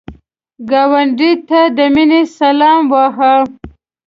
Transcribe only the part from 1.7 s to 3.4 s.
د مینې سلام وایه